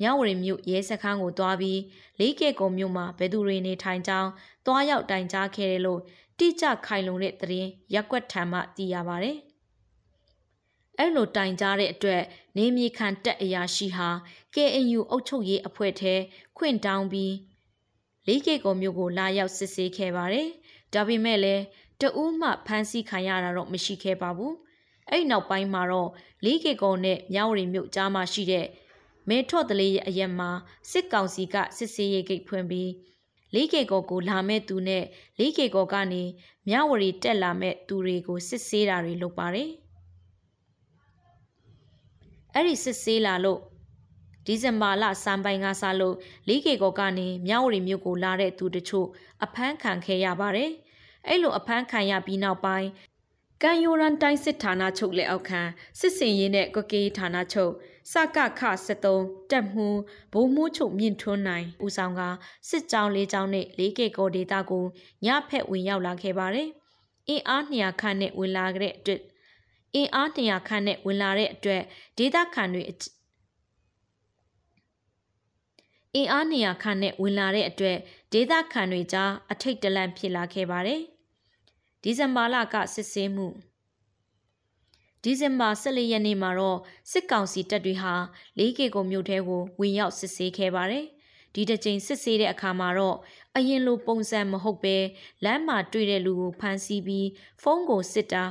[0.01, 1.79] မြဝတီမြို့ရဲစခန်းကိုတွားပြီး
[2.19, 4.29] လေးကဲကုံမြို့မှာဘယ်သူတွေနေထိုင်ကြောင်း
[4.65, 6.01] တွားရောက်တိုင်ကြားခဲ့တယ်လို့
[6.39, 9.31] တိကျခိုင်လုံတဲ့သတင်းရက်ွက်ထံမှသိရပါဗျ။
[10.97, 12.23] အဲ့လိုတိုင်ကြားတဲ့အတွက်
[12.57, 14.09] နေမြေခံတက်အရာရှိဟာ
[14.55, 16.13] KNU အုပ်ချုပ်ရေးအဖွဲ့ထဲ
[16.57, 17.35] ခွင့်တောင်းပြီး
[18.27, 20.47] လေးကဲကုံမြို့ကိုလာရောက်စစ်ဆေးခဲ့ပါတယ်။
[20.93, 21.63] ဒါပေမဲ့လည်း
[22.01, 24.53] တဦးမှဖမ်းဆီးခံရတာတော့မရှိခဲ့ပါဘူး။
[25.09, 26.09] အဲ့နောက်ပိုင်းမှာတော့
[26.45, 28.65] လေးကေကုံနဲ့မြဝတီမြို့ကြားမှာရှိတဲ့
[29.31, 30.49] မဲထော့တလေးရဲ့အရက်မှာ
[30.91, 32.91] စစ်ကောင်စီကစစ်ဆေးရေးဂိတ်ဖွင့်ပြီး
[33.53, 35.03] လေးကေကောကိုလာမဲ့သူနဲ့
[35.39, 36.23] လေးကေကောကနေ
[36.67, 39.69] မြဝရီတက်လာမဲ့သူတွေကိုစစ်ဆေးတာတွေလုပ်ပါတယ်။
[42.53, 43.59] အဲ့ဒီစစ်ဆေးလာလို့
[44.45, 46.15] ဒီဇင်ဘာလစံပိုင်ကစားလို့
[46.47, 49.07] လေးကေကောကနေမြဝရီမြို့ကိုလာတဲ့သူတချို့
[49.43, 50.71] အဖမ်းခံခဲ့ရပါတယ်။
[51.27, 52.89] အဲ့လိုအဖမ်းခံရပြီးနောက်ပိုင်း
[53.63, 55.61] ကန်ယိုရန်တိုင်းစစ်ဌာနချုပ်လက်အောက်ခံ
[55.99, 57.73] စစ်စင်ရေးနဲ့ကကေးဌာနချုပ်
[58.11, 59.87] စကခ73တက်မှု
[60.33, 62.21] ဘိုးမိုးချုပ်မြင့်ထွန်းနိုင်ဦးဆောင်က
[62.69, 64.85] စစ်ကြောင်း၄ကြောင်းနဲ့၄ကီကိုဒေတာကို
[65.25, 66.67] ညဖက်ဝင်ရောက်လာခဲ့ပါတယ်။
[67.29, 69.21] အင်အား200ခန့်နဲ့ဝင်လာတဲ့အတွက်
[69.95, 71.81] အင်အား200ခန့်နဲ့ဝင်လာတဲ့အတွက်
[72.17, 72.83] ဒေတာခန့်တွေ
[76.15, 77.97] အင်အား200ခန့်နဲ့ဝင်လာတဲ့အတွက်
[78.33, 81.01] ဒေတာခန့်တွေကြားအထိတ်တလန့်ဖြစ်လာခဲ့ပါတယ်။
[82.03, 83.47] ဒီဇင်ဘာလကစစ်ဆေးမှု
[85.23, 86.79] ဒီဇင်ဘာ14ရက်နေ့မှာတော့
[87.11, 88.13] စစ်ကောင်စီတပ်တွေဟာ
[88.57, 91.05] လေးကေကိုမြို့ထဲကိုဝင်ရောက်စစ်ဆေးခဲ့ပါတယ်။
[91.55, 93.17] ဒီတစ်ကြိမ်စစ်ဆေးတဲ့အခါမှာတော့
[93.57, 94.97] အရင်လိုပုံစံမဟုတ်ပဲ
[95.43, 97.27] လမ်းမှာတွေ့တဲ့လူကိုဖမ်းဆီးပြီး
[97.61, 98.43] ဖုန်းကိုစစ်တာ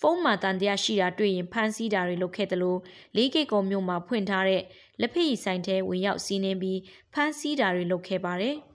[0.00, 2.80] ဖုန်းမှာတန်တရားရှိတာတွေ့ရင်ဖမ်းဆီးတာတွေလုပ်ခဲ့တယ်လို့
[3.16, 4.62] လေးကေကုံမြို့မှာဖွင့်ထားတဲ့
[5.00, 6.80] လက်ဖက်ရည်ဆိုင်ထဲဝင်ရောက်စီးနှင်းပြီး
[7.12, 8.56] ဖမ်းဆီးတာတွေလုပ်ခဲ့ပါတယ်။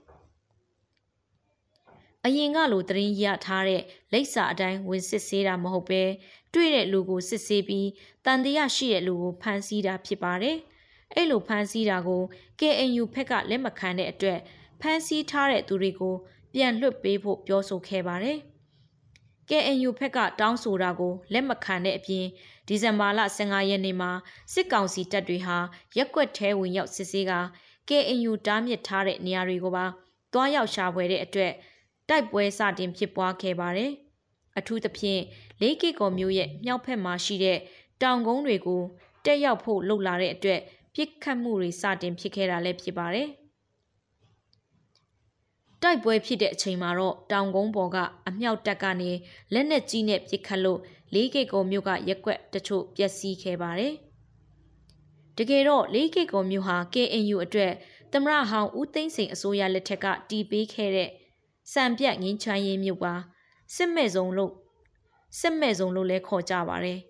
[2.26, 3.82] အရင်ကလိုတရင်ရထားတဲ့
[4.12, 6.02] လိပ်စာအတိုင်းဝင်စစ်ဆေးတာမဟုတ်ပဲ
[6.54, 7.88] တွေ့တဲ့လူကိုစစ်ဆေးပြီး
[8.24, 10.56] တန်တရားရှိတဲ့လူကိုဖမ်းဆီးတာဖြစ်ပါတယ်။
[11.14, 12.22] အဲ့လိုဖမ်းဆီးတာကို
[12.60, 14.38] KNU ဖက်ကလက်မခံတဲ့အတွက်
[14.80, 16.14] ဖမ်းဆီးထားတဲ့သူတွေကို
[16.54, 18.38] ပြန်လွှတ်ပေးဖို့ပြောဆိုခဲ့ပါတယ်။
[19.48, 22.26] KNU ဖက်ကတောင်းဆိုတာကိုလက်မခံတဲ့အပြင်
[22.68, 24.10] ဒီဇင်ဘာလ15ရက်နေ့မှာ
[24.52, 25.56] စစ်ကောင်စီတပ်တွေဟာ
[25.96, 27.32] ရက်ွက်ထဲဝင်ရောက်စစ်ဆေးက
[27.88, 29.86] KNU တားမြစ်ထားတဲ့နေရာတွေကိုပါ
[30.32, 31.52] တွားရောက်ရှာဖွေတဲ့အတွက်
[32.08, 33.92] တိုက်ပွဲစတင်ဖြစ်ပွားခဲ့ပါတယ်။
[34.58, 35.22] အထူးသဖြင့်
[35.60, 37.58] လေးကီကောမျိုးရဲ့မြောက်ဖက်မှာရှိတဲ့
[38.02, 38.82] တောင်ကုန်းတွေကို
[39.24, 40.60] တက်ရောက်ဖို့လှုပ်လာတဲ့အတွက်
[40.94, 43.28] ပြစ်ခတ်မှုတွေစတင်ဖြစ်ခဲ့တာလည်းဖြစ်ပါတယ်။
[45.82, 47.96] တိုက်ပွဲဖြစ်တဲ့အချိန်မှာတော့တောင်ကုန်းပေါ်က
[48.28, 49.10] အမြောက်တက်ကနေ
[49.54, 50.80] လက်နက်ကြီးနဲ့ပစ်ခတ်လို့
[51.14, 53.94] လေးကီကောမျိုးကရက်ွက်တချို့ပျက်စီးခဲ့ပါတယ်။
[55.38, 57.72] တကယ်တော့လေးကီကောမျိုးဟာ KNU အတွက်
[58.12, 61.10] သမရဟောင်းဦးသိန်းစိန်အစိုးရလက်ထက်ကတီးပေးခဲ့တဲ့
[61.72, 63.14] စံပြတ်ငင်းချမ်းရေးမြို့ပါ
[63.74, 64.52] စစ်မဲ့ဆုံးလို့
[65.40, 67.00] စစ်မဲ့ဆုံးလို့လဲခေါ်ကြပါတယ်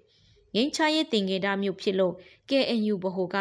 [0.55, 2.15] ငင်းချမ်းရေးတင်ကေတာမြို့ဖြစ်လို့
[2.51, 3.37] KNU ဗဟိုက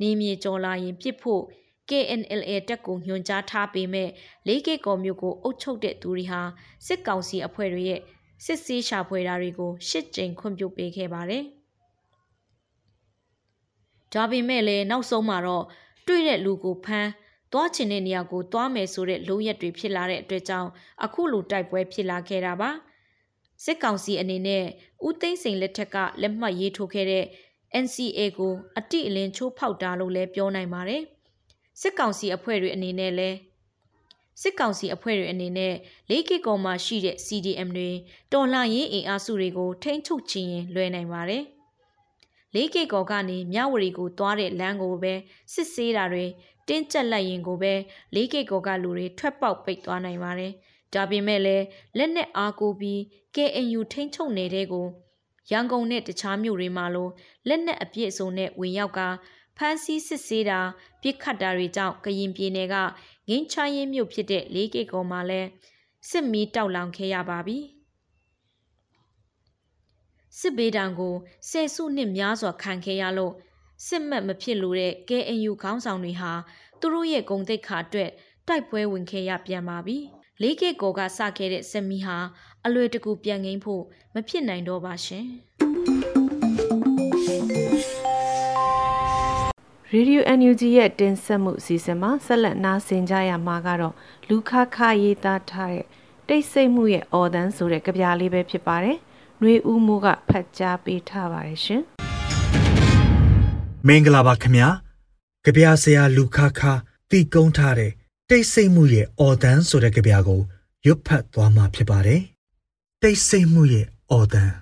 [0.00, 1.42] နေမြေကျော်လာရင်ပြစ်ဖို့
[1.88, 4.08] KNLA တက်ကိုညွှန်ကြားထားပေမဲ့
[4.46, 6.40] လေးကကော်မြို့ကိုအုပ်ချုပ်တဲ့သူတွေဟာ
[6.86, 8.00] စစ်ကောင်စီအဖွဲ့တွေရဲ့
[8.44, 11.44] စစ်ဆေးရှာဖွေတာတွေကိုရှစ်ကြိမ်ခွင့်ပြုပေးခဲ့ပါတယ်။
[14.12, 15.64] ဒါပေမဲ့လည်းနောက်ဆုံးမှာတော့
[16.06, 17.10] တွေ့တဲ့လူကိုဖမ်း
[17.54, 20.70] သွားချင်တဲ့နေရာကိုသွားမယ်ဆိုတဲ့လုံရက်တွေဖြစ်လာတဲ့အတွက်ကြောင့်
[21.04, 22.70] အခုလိုတိုက်ပွဲဖြစ်လာခဲ့တာပါ
[23.64, 24.64] စစ်ကောင်စီအနေနဲ့
[25.06, 27.24] ဦးသိန်းစိန်လက်ထက်ကလက်မှတ်ရေးထိုးခဲ့တဲ့
[27.84, 31.02] NCA ကိုအတိအလင်းချိုးဖောက်တာလို့လည်းပြောနိုင်ပါတယ်
[31.80, 33.36] စစ်ကောင်စီအဖွဲ့တွေအနေနဲ့လည်း
[34.42, 35.74] စစ်ကောင်စီအဖွဲ့တွေအနေနဲ့
[36.10, 37.90] လေးကီကောမှာရှိတဲ့ CDM တွေ
[38.32, 41.44] တော်လှန်ရေးအင်အားစုတွေကိုထိန်းချုပ်ခြင်းရင်လွှဲနိုင်ပါတယ်
[42.54, 45.14] လေးကီကောကနေမြဝရီကိုသွားတဲ့လမ်းကိုပဲ
[45.52, 46.26] စစ်ဆေးတာတွေ
[46.68, 47.74] တင်းကျပ်လိုက်ရင်ကိုပဲ
[48.14, 50.52] လေးကီကောကလူတွေထွက်ပေါက်ပိတ်သွားနိုင်ပါတယ်။
[50.94, 51.64] ဒါပေမဲ့လည်း
[51.98, 52.98] လက်နက်အားကိုပြီး
[53.34, 54.86] KNU ထိန်းချုပ်နေတဲ့ကို
[55.50, 57.08] ရန်ကုန်နဲ့တခြားမြို့တွေမှာလို
[57.48, 59.00] လက်နက်အပြည့်အစုံနဲ့ဝင်ရောက်က
[59.56, 60.60] ဖမ်းဆီးစစ်ဆေးတာ
[61.02, 62.74] ပြစ်ခတ်တာတွေကြောင့်ကရင်ပြည်နယ်က
[63.28, 65.40] ငင်းချရင်မြို့ဖြစ်တဲ့လေးကီကောမှာလဲ
[66.10, 67.58] စစ်မီးတောက်လောင်ခဲ့ရပါပြီ။
[70.38, 71.14] စစ်ဘေးဒဏ်ကို
[71.48, 73.34] ဆယ်စုနှစ်များစွာခံခဲ့ရလို့
[73.86, 76.32] စစ်မှတ်မဖြစ်လို့တဲ့ KNU ခေါင်းဆောင်တွေဟာ
[76.80, 78.10] သူတို့ရဲ့ဂုံတိတ်ခါအတွက်
[78.48, 79.96] တိုက်ပွဲဝင်ခဲ့ရပြန်ပါပြီ။
[80.42, 82.16] လေးကေကောကစခဲ့တဲ့စက်မီဟာ
[82.66, 83.82] အလွယ်တကူပြန်ငိမ့်ဖို့
[84.14, 85.26] မဖြစ်နိုင်တော့ပါရှင်။
[89.94, 93.94] Radio NUG ရဲ့တင်ဆက်မှုအစီအစဉ်မှာဆက်လက်နားဆင်ကြရမှာကတော့
[94.28, 95.86] လူခခရေးသားထားတဲ့
[96.28, 98.96] တိတ်ဆိတ်မှုရဲ့အော်တန်းဆိုတဲ့ကြပြလေးပဲဖြစ်ပါတယ်။
[99.40, 101.84] နှွေဦးမိုးကဖတ်ကြားပေးထားပါတယ်ရှင်။
[103.88, 104.68] မင်္ဂလာပါခင်ဗျာ။
[105.44, 106.60] ကြပြဆရာလူခခ
[107.10, 107.92] တီကုန်းထားတဲ့
[108.28, 110.40] တိတ်ဆိတ်မှုရဲ့အော်တန်းဆိုတဲ့ကြပြကို
[110.86, 112.22] ရွတ်ဖတ်သွားမှာဖြစ်ပါတယ်။
[113.02, 114.54] တိတ်ဆိတ်မှုရဲ့အော်တန်း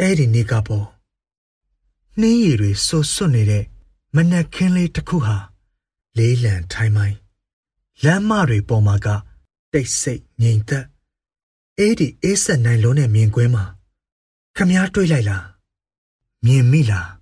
[0.00, 0.86] အဲ့ဒီနေ့ကပေါ်
[2.20, 3.64] နှင်းရည်တွေဆွဆွနေတဲ့
[4.14, 5.36] မနက်ခင်းလေးတစ်ခုဟာ
[6.18, 7.16] လေးလံထိုင်းမိုင်း
[8.04, 9.08] လမ်းမတွေပေါ်မှာက
[9.72, 10.84] တိတ်ဆိတ်ငြိမ်သက်
[11.78, 13.64] အဲ့ဒီအေးဆက်နိုင်လုံးတဲ့မြင်ကွင်းမှာ
[14.56, 15.44] ခမားတွေ့လိုက်လား
[16.44, 17.13] မြင်မိလား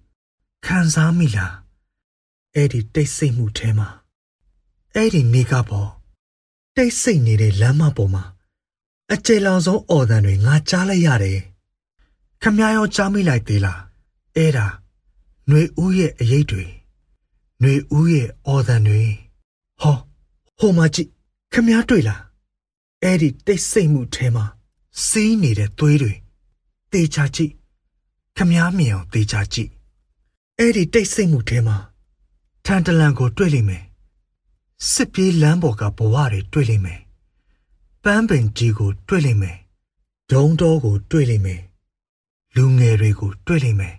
[0.66, 1.54] ခံစားမိလား
[2.56, 3.88] အဲ့ဒီတိတ်ဆိတ်မှုထဲမှာ
[4.96, 5.90] အဲ့ဒီနေကပေါ်
[6.76, 8.24] တိတ်ဆိတ်နေတဲ့လမ်းမပေါ်မှာ
[9.13, 11.40] အကျေလောင်ဆုံးအော်တန်တွေငါကြားလိုက်ရတယ်
[12.42, 13.80] ခမားရောကြားမိလိုက်သေးလား
[14.36, 14.68] အဲ့ဒါ
[15.48, 16.66] ຫນွေဦးရဲ့အရေးတွေ
[17.62, 19.02] ຫນွေဦးရဲ့အော်တန်တွေ
[19.82, 19.98] ဟော
[20.60, 21.10] ဟိုမှာကြည့်
[21.54, 22.22] ခမားတွေ့လား
[23.04, 24.46] အဲ့ဒီတိတ်ဆိတ်မှုထဲမှာ
[25.08, 26.13] စီးနေတဲ့သွေးတွေ
[26.92, 27.52] တေချာကြည့်
[28.38, 29.70] ခမားမြင်အောင်တေချာကြည့်
[30.59, 31.77] အဲ့ဒီတိတ်ဆိတ်မှုထဲမှာ
[32.65, 33.85] ထန်တလန်ကိုတွေ့လိမ့်မယ်
[34.91, 37.01] စစ်ပြေးလမ်းပေါ်ကဘဝတွေတွေ့လိမ့်မယ်
[38.05, 39.59] ပန်းပင်ကြီးကိုတွေ့လိမ့်မယ်
[40.33, 41.62] ဒုံတော်ကိုတွေ့လိမ့်မယ်
[42.55, 43.95] လူငယ်တွေကိုတွေ့လိမ့်မယ်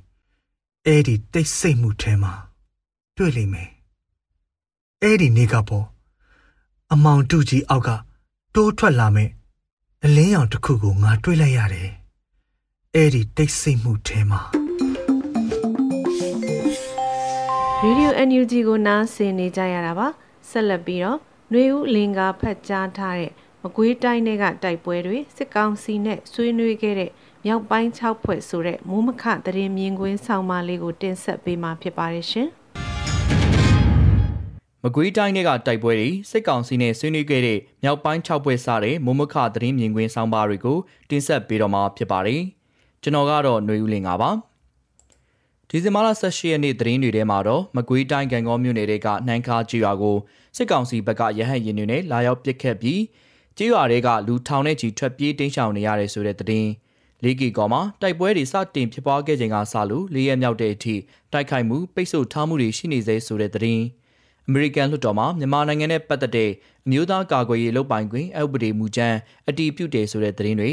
[0.85, 2.33] အဲ့ဒီတိတ်ဆိတ်မှုထဲမှာ
[3.17, 3.69] တွေ့လိမ့်မယ်
[5.01, 5.85] အဲ့ဒီနေကပေါ်
[6.91, 7.89] အမောင်တူကြီးအောက်က
[8.55, 9.29] တိုးထွက်လာမဲ့
[10.03, 11.89] အလင်းရောင်တစ်ခုကိုငါတွေ့လိုက်ရတယ်
[12.95, 14.62] အဲ့ဒီတိတ်ဆိတ်မှုထဲမှာ
[17.87, 20.07] Radio NUG ကိုနားဆင်နေကြရတာပါ
[20.49, 21.19] ဆက်လက်ပြီးတော့
[21.51, 23.31] နှွေဦးလင်္ကာဖတ်ကြားထားတဲ့
[23.63, 27.11] မကွေးတိုင်းတွေကတိုက်ပွဲတွေစစ်ကောင်စီနဲ့ဆွေးနွေးခဲ့တဲ့
[27.45, 32.47] မြောက်ပိုင်း6ဖွဲ့ဆိုတဲ့မိုးမခတရင်မြင်ကွင်းဆောင်မလေးကိုတင်ဆက်ပေးမှာဖြစ်ပါတယ်ရှင်
[34.83, 40.77] မကွေးတိုင်းတွေကတိုက်ပွဲတွေစစ်ကောင်စီနဲ့ဆွေးနွေးခဲ့တဲ့မြောက်ပိုင်း6ဖွဲ့စတဲ့မိုးမခသတင်းမြင်ကွင်းဆောင်ပါတွေကို
[41.09, 42.41] တင်ဆက်ပေးတော့မှာဖြစ်ပါတယ်။
[43.03, 44.31] ကျွန်တော်ကတော့ຫນွေဦးလင်ပါ။
[45.69, 50.17] ဒီဇင်ဘာလ18ရက်နေ့သတင်းတွေထဲမှာတော့မကွေးတိုင်းကံကောမြို့နယ်တွေကနှမ်းခါကျွော်ကို
[50.57, 53.01] စစ်ကောင်စီဘက်ကရဟတ်ရင်တွေနဲ့လာရောက်ပစ်ခတ်ပြီး
[53.57, 56.69] ကျွော်တွေကလူထောင်နဲ့ချီထွက်ပြေးတိမ်းရှောင်နေရတယ်ဆိုတဲ့သတင်း
[57.23, 60.95] လေးကီကောမှာတိုက်ပွဲတွေစတင်ဖြစ်ပွားခဲ့ချိန်ကစလို့လေးရက်မြောက်တဲ့အထိ
[61.33, 63.83] တိုက်ခိုက်မှုပိတ်ဆို့ထားမှုတွေရှိနေသေးဆိုတဲ့သတင်း
[64.47, 66.51] အမေရိကန်လွှတ်တော်မှာမြန်မာနိုင်ငံနဲ့ပတ်သက်တဲ့
[66.85, 69.17] အမျိုးသားကာကွယ်ရေးလုပ်ပိုင်ခွင့်အဥပဒေမူကြမ်း
[69.49, 70.71] အတည်ပြုတယ်ဆိုတဲ့သတင်းတွေ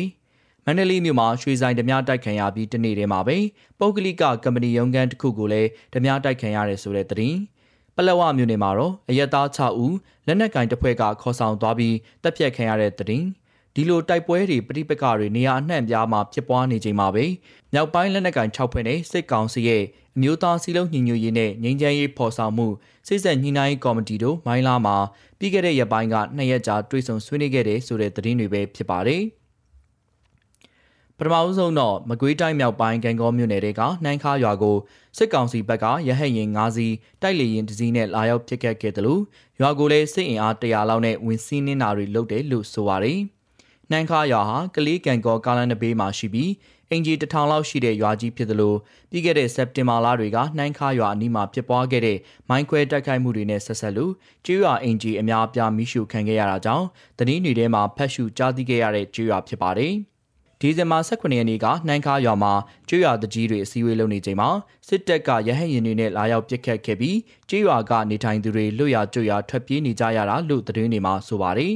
[0.66, 3.36] မန္တလေးမြို့မှာရွှေဆိုင်ဓမြတိုက်ခံရပြီးတနေ့တည်းမှာပဲ
[3.78, 7.38] ပုဂ္ဂလိကကမ္ပဏီရုံးခန်းတစ်ခုကိုလည်းဓမြတိုက်ခံရတယ်ဆိုတဲ့သတင်း
[7.96, 9.96] ပလက်ဝမြို့နယ်မှာတော့အရက်သား6ဦး
[10.26, 13.26] လက်နက်ကင်တစ်ဖွဲ့ကခေါ်ဆောင်သွားပြီးတပ်ဖြတ်ခံရတဲ့သတင်း
[13.74, 17.24] ဒီလိုတိုက်ပွဲတွေပြိပက္ခတွေနေရာအနှံ့ပြားမှာဖြစ်ပွားနေချိန်မှာပဲ
[17.72, 19.82] မြောက်ပိုင်းလက်နက်ကင်6ဖွဲ့နဲ့စစ်ကောင်စီရဲ့
[20.16, 22.66] အမျိုးသားစီလုံးညီညွတ်ရေးနဲ့ငြိမ်းချမ်းရေးဖော်ဆောင်မှု
[23.06, 24.96] စိစက်ညှိနှိုင်းကော်မတီတို့မိုင်းလာမှာ
[25.38, 29.22] ပြီးခဲ့တဲ့ရက်ပိုင်းကနှစ်ရက်ကြာတွေ့ဆုံဆွေးနွေးခဲ့တဲ့ဆိုတဲ့သတင်းတွေပဲဖြစ်ပါတယ်။
[31.22, 34.76] ပထမဦးဆုံးတော့မကွေးတိုင်းမြောက်ပိုင်းကံကောမြို့နယ်တွေကနှမ်းခါရွာကို
[35.16, 39.22] စစ်ကောင်စီဘက်ကရဟတ်ရင်၅စီးတိုက်လေရင်တစ်စီးနဲ့လာရောက်ပစ်ခတ်ခဲ့တယ်လို့
[39.60, 43.18] ရွာကိုလည်းစစ်အင်အား100လောက်နဲ့ဝင်စီးနှင်းတာတွေလုပ်တယ်လို့ဆိုပါတယ်။
[43.90, 46.50] နှမ်းခါရွာဟာကလေးကံကောကားလန်နဘေးမှာရှိပြီး
[46.90, 48.78] အင်ဂျီတထောင်လောက်ရှိတဲ့ရွာကြီးဖြစ်တယ်လို့
[49.10, 54.12] ပြီးခဲ့တဲ့စက်တင်ဘာလတွေကနှမ်းခါရွာအနီးမှာဖြစ်ပွားခဲ့တဲ့မိုင်းခွဲတိုက်ခိုက်မှုတွေနဲ့ဆက်ဆက်လို့
[54.46, 56.86] ကျွော်အင်ဂျီအများအပြားမိရှုခံခဲ့ရတာကြောင့်
[57.18, 59.94] တနင်္ဂနွေထဲမှာဖက်ရှုကြားသိခဲ့ရတဲ့ကျွော်ဖြစ်ပါတယ်။
[60.62, 62.52] ဒီဇင်ဘာ18ရက်နေ့ကနှိုင်းခါရွာမှာ
[62.88, 64.50] ကျွော်တကြီးတွေအစည်းအဝေးလုပ်နေချိန်မှာ
[64.88, 67.18] စစ်တပ်ကရဟတ်ရင်တွေနဲ့လာရောက်ပစ်ခတ်ခဲ့ပြီး
[67.50, 71.72] ကျွော်ကနေထိုင်သူတွေလွတ်ရကျွော်ထွက်ပြေးနေကြရတာလို့သတင်းတွေမှာဆိုပါတယ်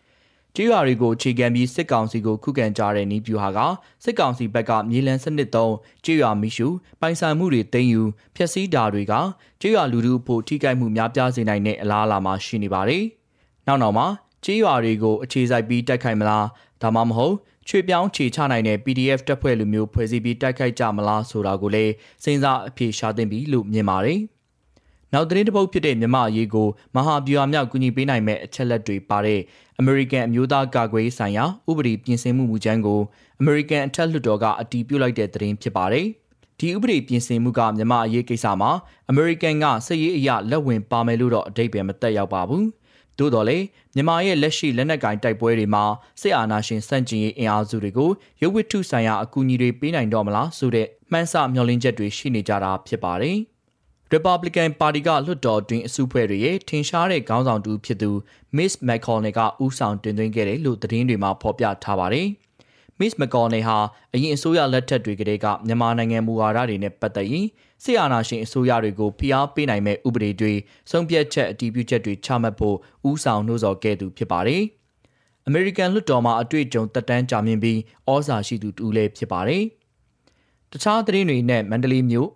[0.56, 3.58] ။ကျွော်တွေကိုခြေခံပြီးစစ်ကောင်စီကိုခုခံကြတဲ့နီးပြူဟာက
[4.04, 6.68] စစ်ကောင်စီဘက်ကမြေလံစနစ်သုံးကျွော်မီရှု
[7.00, 8.02] ပိုင်ဆိုင်မှုတွေတင်ယူ
[8.36, 9.14] ဖျက်ဆီးတာတွေက
[9.60, 13.04] ကျွော်လူထုဖို့ထိခိုက်မှုများပြားစေနိုင်တဲ့အလားအလာမှာရှိနေပါတယ်။
[13.66, 14.06] နောက်နောက်မှာ
[14.44, 16.46] ကြေးရွာတွေကိုအခြေစိုက်ပြီးတိုက်ခိုက်မလား
[16.82, 17.36] ဒါမှမဟုတ်
[17.68, 21.92] ချွေပြောင်းခြေချနိုင်တဲ့ PDF တပ်ဖွဲ့လူမျိုးဖွဲ့စည်းပြီးတိုက်ခိုက်ကြမလားဆိုတာကိုလည်း
[22.24, 24.20] စဉ်းစားအဖြေရှာသင့်ပြီလို့မြင်ပါတယ်။
[25.12, 29.40] နောက်သတင်းတစ်ပုဒ်ဖြစ်တဲ့မြမအရေးကိုမဟာဗျူဟာမြောက်ကူညီပေးနိုင်မဲ့အချက်လက်တွေပါတဲ့
[29.80, 33.00] American အမျိုးသားကာကွယ်ရေးဆိုင်ရာဥပဒေပြင်ဆင်မှုမူကြမ်းကို
[33.40, 36.06] American အထက်လွှတ်တော်ကအတည်ပြုလိုက်တဲ့သတင်းဖြစ်ပါတယ်။
[36.58, 38.70] ဒီဥပဒေပြင်ဆင်မှုကမြန်မာအရေးကိစ္စမှာ
[39.12, 42.64] American ကစစ်ရေးအရလက်ဝင်ပါမယ်လို့တော့အတိတ်ပဲမတက်ရောက်ပါဘူး။
[43.18, 45.84] သို့တော်လည်းမြန်မာရဲ့လက်ရှိလက်နက်ကင်တိုက်ပွဲတွေမှာ
[46.20, 48.10] စစ်အာဏာရှင်စန့်ကျင်ရေးအင်အားစုတွေကို
[48.42, 53.38] ရုပ်ဝတ္ထုဆိုင်ရာအကူအညီတွေပေးနိုင်တော့မလားဆိုတဲ့မှန်းဆမျှော်လင့်ချက်တွေရှိနေကြတာဖြစ်ပါတယ်။
[54.14, 58.10] Republican Party ကလွှတ်တော်တွင်အစုဖွဲ့တွေရဲ့ထင်ရှားတဲ့ခေါင်းဆောင်တူဖြစ်သူ
[58.56, 62.26] Miss McConnell ကဦးဆောင်တင်သွင်းခဲ့တယ်လို့သတင်းတွေမှာဖော်ပြထားပါတယ်။
[63.02, 63.78] Miss McConnell ဟာ
[64.14, 67.46] အရင်အစိုးရလက်ထက်တွေကတည်းကမြန်မာနိုင်ငံမူဝါဒတွေနဲ့ပတ်သက်ရင်
[67.84, 70.52] စစ်အာဏာရှင်အစိုးရတွေကိုဖိအားပေးနိုင်မဲ့ဥပဒေတွေ
[70.90, 72.76] ဆုံးဖြတ်ချက်အတည်ပြုချက်တွေချမှတ်ဖို့
[73.08, 74.62] ဦးဆောင်နှိုးဆော်ခဲ့သူဖြစ်ပါတယ်။
[75.48, 77.78] American လွှတ်တော်မှာအတွေ့အကြုံတက်တန်းကြာမြင့်ပြီး
[78.10, 79.62] ဩဇာရှိသူတူလည်းဖြစ်ပါတယ်။
[80.72, 82.28] တခြားသတင်းတွေနဲ့မန္တလေးမြို့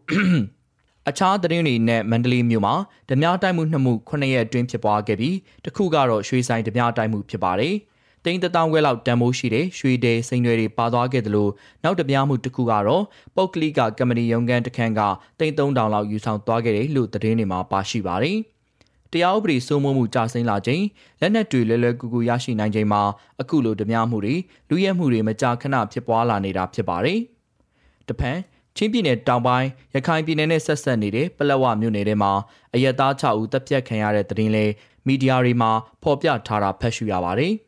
[1.08, 2.74] အခြားသတင်းတွေနဲ့မန္တလေးမြို့မှာ
[3.08, 7.74] ဓမြတိုက်မှုနှစ်မှု9ရက်အတွင်းဖြစ်ပွားခဲ့ပြီးတစ်ခုကတော့ရွှေဆိုင်ဓမြတိုက်မှုဖြစ်ပါတယ်။
[8.26, 11.50] တိန်းတထောင်ခွဲလောက်တန်ဖိုးရှိတဲ့ရွှေတဲစိန်တွေတွေပါသွားခဲ့တယ်လို့
[11.84, 13.04] နောက်တပြားမှုတစ်ခုကတော့
[13.36, 15.00] ပုတ်ကလိကကမ္ပဏီရုံးခန်းတစ်ခန်းက
[15.38, 18.38] တိန်း3000လောက်ယူဆောင်သွားခဲ့တယ်လို့သတင်းတွေမှာပါရှိပါတယ်။
[19.12, 20.82] တရားဥပဒေစိုးမိုးမှုကြာစိမ့်လာချိန်
[21.20, 23.02] လက်နက်တွေလွယ်လွယ်ကူကူရရှိနိုင်ချိန်မှာ
[23.40, 24.34] အခုလိုဓမြမှုတွေ
[24.68, 27.18] လူရဲမှုတွေမကြာခဏဖြစ်ပွားလာနေတာဖြစ်ပါတယ်။
[28.08, 28.38] တဖန်
[28.76, 32.32] ချင်းပြည်နယ်တောင်ပိုင်းရခိုင်ပြည်နယ်နဲ့ဆက်ဆက်နေတဲ့ပလက်ဝမြို့နယ်ထဲမှာ
[32.74, 34.66] အရက်သား6ဦးတပ်ဖြတ်ခံရတဲ့တဲ့ရင်လေ
[35.06, 35.70] မီဒီယာတွေမှာ
[36.02, 37.54] ဖော်ပြထားတာဖတ်ရှုရပါတယ်။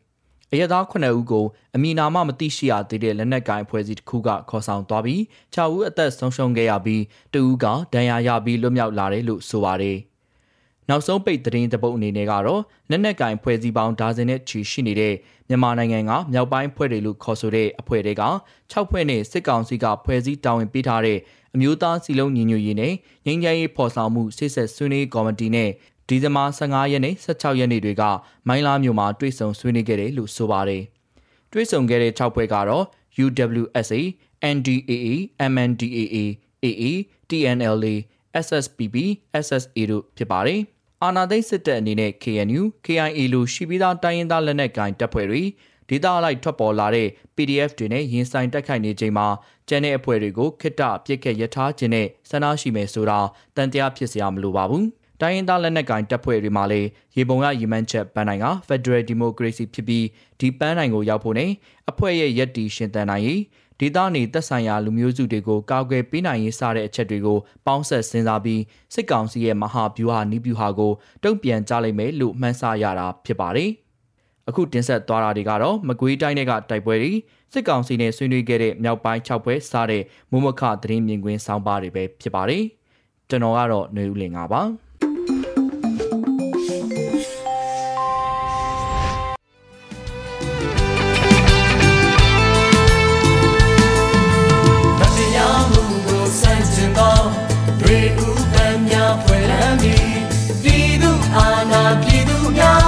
[0.53, 5.21] အရသား9ဦးကိုအမည်နာမမသိရှိရသေးတဲ့လက်နက်ကိုင်အဖွဲ့အစည်းတစ်ခုကခေါ်ဆောင်သွားပြီး
[5.55, 7.03] 6ဦးအသက်ဆုံးရှုံးခဲ့ရပြီး
[7.35, 9.99] တဦးကဒဏ်ရာရပြီးလွတ်မြောက်လာတယ်လို့ဆိုပါတယ်။
[10.89, 15.15] နောက်ဆုံးပိတ်သတင်းတပုတ်အနေနဲ့ကတော့လက်နက်ကင်ဖွဲ့စည်းပေါင်းဒါဇင်နဲ့ချီရှိနေတဲ့
[15.49, 18.23] မြန်မာနိုင်ငံကမြောက်ပိုင်းဖွဲ့တွေလို့ခေါ်ဆိုတဲ့အဖွဲ့တွေက
[18.73, 21.19] 6ဖွဲ့နဲ့စစ်ကောင်စီကဖွဲ့စည်းတာဝန်ပေးထားတဲ့
[21.55, 22.93] အမျိုးသားစီလုံးညီညွတ်ရေးနဲ့
[23.27, 25.71] ငြိမ်းချမ်းရေးဖော်ဆောင်မှုစစ်ဆက်ဆွေးနွေးကော်မတီနဲ့
[26.09, 28.03] ဒီဇင်ဘာ15ရက်နေ့16ရက်နေ့တွေက
[28.49, 30.83] မိုင်းလာမြို့မှာတွေ့ဆုံဆွေးနွေးခဲ့တယ်လို့ဆိုပါတယ်။
[31.53, 32.85] တွေ့ဆုံခဲ့တဲ့6ဖွဲ့ကတော့
[33.25, 34.01] UWSA,
[34.55, 35.15] NDAA,
[35.53, 36.17] MNDAA,
[36.65, 36.85] AA,
[37.29, 37.95] TNLA,
[38.45, 38.97] SSPB,
[39.45, 40.61] SSA တို့ဖြစ်ပါတယ်။
[41.03, 45.43] အာနာသိစစ်တပ်အနေနဲ့ KNU, KIA လိုရှိပြီးသားတိုင်းရင်းသားလက်နက်ကိုင်တပ်ဖွဲ့တွေ
[45.89, 49.27] ဒေသအလိုက်ထွက်ပေါ်လာတဲ့ PDF တွေနဲ့ရင်ဆိုင်တက်ခိုက်နေချိန်မှာ
[49.69, 53.21] ကျန်တဲ့အဖွဲ့တွေကိုခိတ္တပြစ်ခတ်ရထားခြင်းနဲ့ဆန္ဒရှိမယ်ဆိုတာ
[53.57, 54.87] တန်တရားဖြစ်စရာမလိုပါဘူး။
[55.21, 60.05] တိုင်းရင်းသားလက်နက်ကိုင်တပ်ဖွဲ့တွေမှာလည်းရေပုံရရီမန်းချက်ပန်းနိုင်က Federal Democracy ဖြစ်ပြီး
[60.41, 61.51] ဒီပန်းနိုင်ကိုရောက်ဖို့နဲ့
[61.91, 63.41] အဖွဲ့ရဲ့ရည်တည်ရှင်သန်နိုင်ရေး
[63.81, 68.63] ဒေသနေသက်ဆိုင်ရာလူမျိုးစုတွေကိုကာကွယ်ပေးနိုင်ရေးစတဲ့အချက်တွေကိုပေါင်းဆက်စဉ်းစားပြီး
[68.95, 70.93] စစ်ကောင်စီရဲ့မဟာဗျူဟာနီးဗျူဟာကို
[71.25, 73.71] တုံ့ပြန်ကြလိမ့်မယ်လို့မှန်းဆရတာဖြစ်ပါတယ်။
[74.49, 77.13] အခုတင်ဆက်သွားတာတွေကတော့မကွေးတိုင်းတွေကတိုက်ပွဲတွေ
[77.53, 82.63] စစ်ကောင်စီနဲ့ဆွေးနွေးခဲ့တဲ့မြောက်ပိုင်း6ပွဲစတဲ့မုံမခသတင်းမြင်ကွင်းဆောင်းပါးတွေပဲဖြစ်ပါတယ်။
[83.29, 84.88] ကျွန်တော်ကတော့ຫນွေဦးလင်ပါ။ဒီ
[101.35, 101.37] က
[101.71, 102.88] နေ့